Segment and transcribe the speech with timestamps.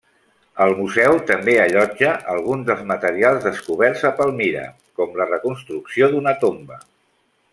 [0.63, 4.65] El museu també allotja alguns dels materials descoberts a Palmira,
[5.01, 6.81] com la reconstrucció d'una tomba.